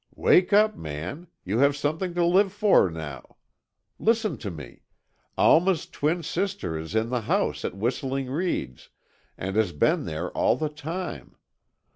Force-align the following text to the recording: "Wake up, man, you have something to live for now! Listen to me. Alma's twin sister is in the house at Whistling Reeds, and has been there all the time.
"Wake 0.15 0.51
up, 0.51 0.75
man, 0.75 1.27
you 1.45 1.59
have 1.59 1.75
something 1.77 2.15
to 2.15 2.25
live 2.25 2.51
for 2.51 2.89
now! 2.89 3.35
Listen 3.99 4.35
to 4.35 4.49
me. 4.49 4.81
Alma's 5.37 5.85
twin 5.85 6.23
sister 6.23 6.75
is 6.75 6.95
in 6.95 7.09
the 7.09 7.21
house 7.21 7.63
at 7.63 7.77
Whistling 7.77 8.27
Reeds, 8.31 8.89
and 9.37 9.55
has 9.55 9.71
been 9.71 10.05
there 10.05 10.31
all 10.31 10.55
the 10.55 10.69
time. 10.69 11.35